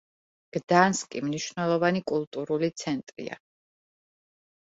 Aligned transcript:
გდანსკი 0.55 1.19
მნიშვნელოვანი 1.25 2.01
კულტურული 2.11 2.71
ცენტრია. 2.85 3.37